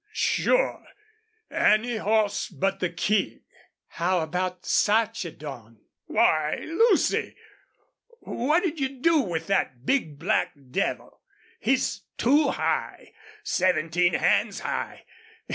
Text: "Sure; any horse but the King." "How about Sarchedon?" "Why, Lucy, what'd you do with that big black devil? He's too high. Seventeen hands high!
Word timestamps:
"Sure; 0.13 0.83
any 1.51 1.97
horse 1.97 2.49
but 2.49 2.79
the 2.79 2.89
King." 2.89 3.41
"How 3.89 4.21
about 4.21 4.65
Sarchedon?" 4.65 5.77
"Why, 6.07 6.57
Lucy, 6.63 7.35
what'd 8.21 8.79
you 8.79 8.89
do 8.99 9.19
with 9.21 9.45
that 9.45 9.85
big 9.85 10.17
black 10.17 10.53
devil? 10.71 11.21
He's 11.59 12.01
too 12.17 12.47
high. 12.49 13.13
Seventeen 13.43 14.15
hands 14.15 14.61
high! 14.61 15.03